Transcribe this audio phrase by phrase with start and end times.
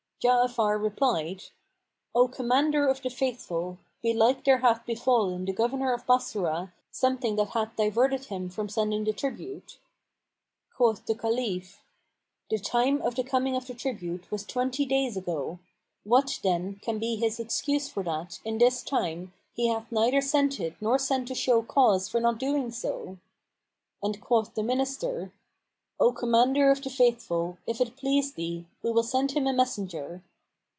[0.23, 1.45] Ja'afar replied,
[2.13, 7.49] "O Commander of the Faithful, belike there hath befallen the governor of Bassorah something that
[7.49, 9.79] hath diverted him from sending the tribute."
[10.77, 11.81] Quoth the Caliph,
[12.51, 15.57] "The time of the coming of the tribute was twenty days ago;
[16.03, 20.59] what then, can be his excuse for that, in this time, he hath neither sent
[20.59, 23.17] it nor sent to show cause for not doing so?"
[24.03, 25.31] And quoth the Minister,
[26.03, 30.23] "O Commander of the Faithful, if it please thee, we will send him a messenger.